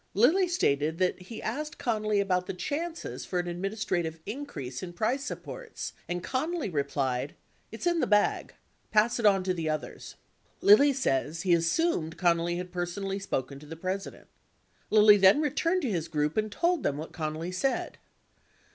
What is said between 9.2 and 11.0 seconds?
on to the others." 51 Lilly